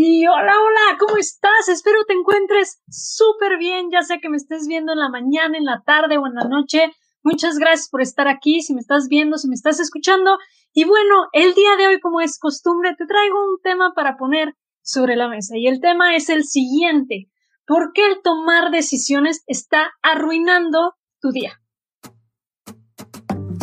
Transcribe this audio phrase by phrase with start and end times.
[0.00, 1.68] Y hola, hola, ¿cómo estás?
[1.68, 5.64] Espero te encuentres súper bien, ya sea que me estés viendo en la mañana, en
[5.64, 6.92] la tarde o en la noche.
[7.24, 10.38] Muchas gracias por estar aquí, si me estás viendo, si me estás escuchando.
[10.72, 14.54] Y bueno, el día de hoy, como es costumbre, te traigo un tema para poner
[14.82, 15.56] sobre la mesa.
[15.56, 17.28] Y el tema es el siguiente.
[17.66, 21.58] ¿Por qué el tomar decisiones está arruinando tu día?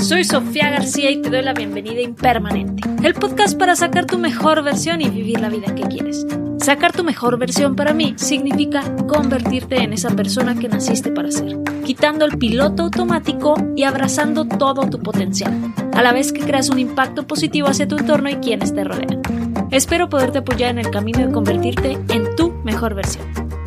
[0.05, 4.63] Soy Sofía García y te doy la bienvenida Impermanente, el podcast para sacar tu mejor
[4.63, 6.27] versión y vivir la vida que quieres.
[6.59, 11.57] Sacar tu mejor versión para mí significa convertirte en esa persona que naciste para ser,
[11.83, 16.77] quitando el piloto automático y abrazando todo tu potencial, a la vez que creas un
[16.77, 19.23] impacto positivo hacia tu entorno y quienes te rodean.
[19.71, 23.25] Espero poderte apoyar en el camino de convertirte en tu mejor versión.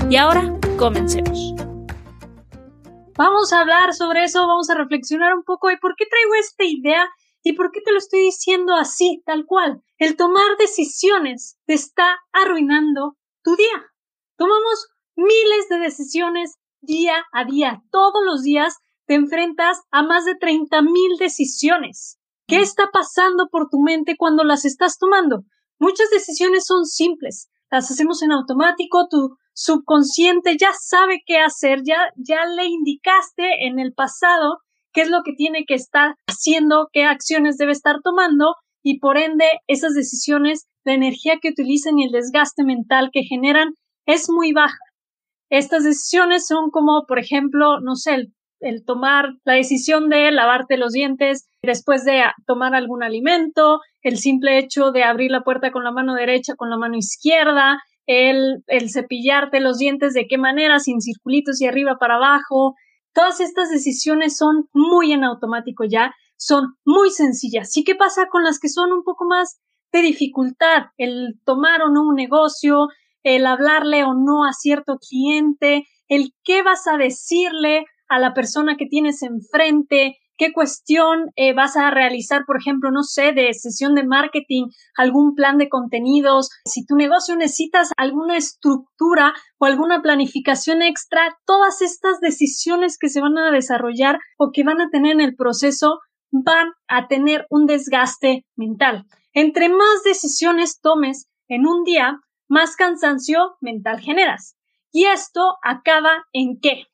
[0.08, 1.67] Y ahora, comencemos.
[3.18, 6.62] Vamos a hablar sobre eso, vamos a reflexionar un poco y por qué traigo esta
[6.62, 7.10] idea
[7.42, 9.82] y por qué te lo estoy diciendo así, tal cual.
[9.98, 13.86] El tomar decisiones te está arruinando tu día.
[14.36, 14.86] Tomamos
[15.16, 17.82] miles de decisiones día a día.
[17.90, 22.20] Todos los días te enfrentas a más de 30 mil decisiones.
[22.46, 25.42] ¿Qué está pasando por tu mente cuando las estás tomando?
[25.80, 27.50] Muchas decisiones son simples.
[27.70, 33.78] Las hacemos en automático, tu subconsciente ya sabe qué hacer, ya, ya le indicaste en
[33.78, 34.58] el pasado
[34.92, 39.18] qué es lo que tiene que estar haciendo, qué acciones debe estar tomando y por
[39.18, 43.74] ende esas decisiones, la energía que utilizan y el desgaste mental que generan
[44.06, 44.78] es muy baja.
[45.50, 50.76] Estas decisiones son como, por ejemplo, no sé, el, el tomar la decisión de lavarte
[50.76, 55.84] los dientes después de tomar algún alimento, el simple hecho de abrir la puerta con
[55.84, 60.78] la mano derecha, con la mano izquierda, el, el cepillarte los dientes de qué manera,
[60.80, 62.74] sin circulitos y arriba para abajo.
[63.12, 67.76] Todas estas decisiones son muy en automático ya, son muy sencillas.
[67.76, 69.60] ¿Y qué pasa con las que son un poco más
[69.92, 70.86] de dificultad?
[70.96, 72.88] El tomar o no un negocio,
[73.22, 78.76] el hablarle o no a cierto cliente, el qué vas a decirle a la persona
[78.76, 83.94] que tienes enfrente, qué cuestión eh, vas a realizar, por ejemplo, no sé, de sesión
[83.94, 90.80] de marketing, algún plan de contenidos, si tu negocio necesitas alguna estructura o alguna planificación
[90.80, 95.20] extra, todas estas decisiones que se van a desarrollar o que van a tener en
[95.20, 95.98] el proceso
[96.30, 99.06] van a tener un desgaste mental.
[99.32, 104.56] Entre más decisiones tomes en un día, más cansancio mental generas.
[104.92, 106.86] Y esto acaba en qué?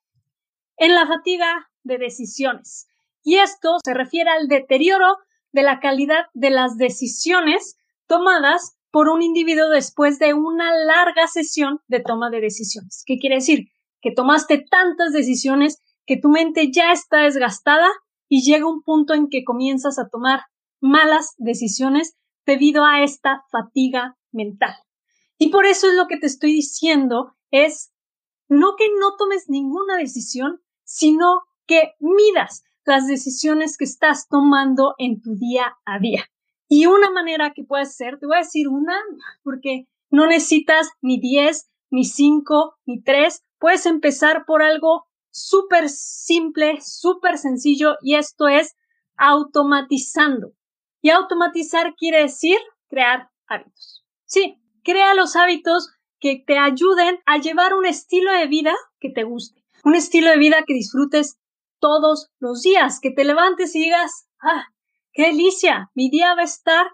[0.77, 2.89] En la fatiga de decisiones
[3.23, 5.17] y esto se refiere al deterioro
[5.53, 7.77] de la calidad de las decisiones
[8.07, 13.03] tomadas por un individuo después de una larga sesión de toma de decisiones.
[13.07, 13.69] ¿Qué quiere decir?
[14.01, 17.89] Que tomaste tantas decisiones que tu mente ya está desgastada
[18.29, 20.43] y llega un punto en que comienzas a tomar
[20.81, 22.15] malas decisiones
[22.47, 24.75] debido a esta fatiga mental.
[25.39, 27.93] Y por eso es lo que te estoy diciendo es
[28.49, 30.61] no que no tomes ninguna decisión,
[30.95, 36.25] sino que midas las decisiones que estás tomando en tu día a día.
[36.69, 38.97] Y una manera que puedes ser, te voy a decir una,
[39.43, 43.43] porque no necesitas ni 10, ni 5, ni 3.
[43.59, 48.77] Puedes empezar por algo súper simple, súper sencillo, y esto es
[49.17, 50.53] automatizando.
[51.03, 54.05] Y automatizar quiere decir crear hábitos.
[54.27, 55.91] Sí, crea los hábitos
[56.21, 60.39] que te ayuden a llevar un estilo de vida que te guste, un estilo de
[60.39, 61.39] vida que disfrutes
[61.79, 64.67] todos los días, que te levantes y digas, ah,
[65.13, 66.87] qué delicia, mi día va a estar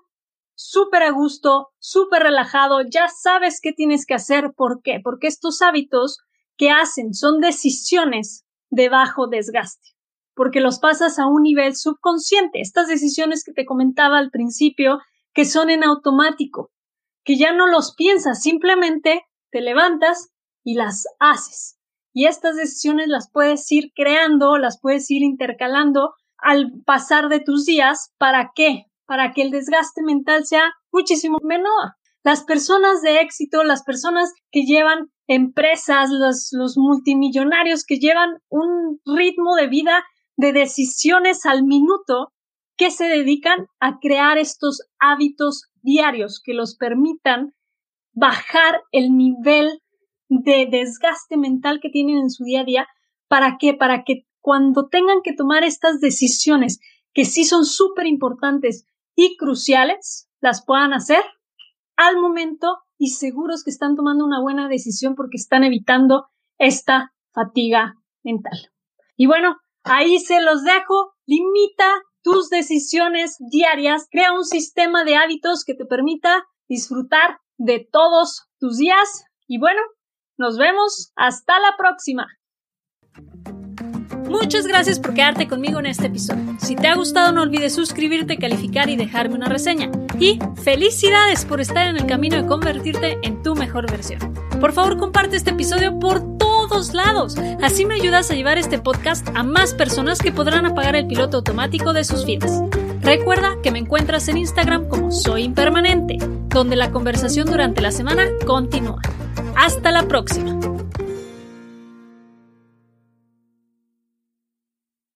[0.55, 5.01] súper a gusto, súper relajado, ya sabes qué tienes que hacer, ¿por qué?
[5.03, 6.19] Porque estos hábitos
[6.57, 9.89] que hacen son decisiones de bajo desgaste,
[10.35, 14.99] porque los pasas a un nivel subconsciente, estas decisiones que te comentaba al principio,
[15.33, 16.73] que son en automático,
[17.25, 20.31] que ya no los piensas, simplemente te levantas
[20.65, 21.80] y las haces.
[22.13, 27.67] Y estas decisiones las puedes ir creando, las puedes ir intercalando al pasar de tus
[27.67, 28.13] días.
[28.19, 28.87] ¿Para qué?
[29.07, 31.95] Para que el desgaste mental sea muchísimo menor.
[32.23, 39.55] Las personas de éxito, las personas que llevan empresas, los, multimillonarios que llevan un ritmo
[39.55, 40.05] de vida
[40.37, 42.33] de decisiones al minuto,
[42.77, 47.55] que se dedican a crear estos hábitos diarios que los permitan
[48.13, 49.81] bajar el nivel
[50.31, 52.87] de desgaste mental que tienen en su día a día.
[53.29, 53.75] ¿Para qué?
[53.75, 56.81] Para que cuando tengan que tomar estas decisiones
[57.13, 61.23] que sí son súper importantes y cruciales, las puedan hacer
[61.97, 66.29] al momento y seguros que están tomando una buena decisión porque están evitando
[66.59, 68.71] esta fatiga mental.
[69.17, 71.13] Y bueno, ahí se los dejo.
[71.27, 74.07] Limita tus decisiones diarias.
[74.11, 79.25] Crea un sistema de hábitos que te permita disfrutar de todos tus días.
[79.47, 79.81] Y bueno,
[80.41, 82.27] nos vemos hasta la próxima.
[84.27, 86.57] Muchas gracias por quedarte conmigo en este episodio.
[86.59, 89.91] Si te ha gustado no olvides suscribirte, calificar y dejarme una reseña.
[90.19, 94.33] Y felicidades por estar en el camino de convertirte en tu mejor versión.
[94.61, 97.37] Por favor comparte este episodio por todos lados.
[97.61, 101.39] Así me ayudas a llevar este podcast a más personas que podrán apagar el piloto
[101.39, 102.63] automático de sus vidas.
[103.03, 106.17] Recuerda que me encuentras en Instagram como Soy Impermanente,
[106.49, 109.01] donde la conversación durante la semana continúa.
[109.57, 110.70] Hasta la próxima.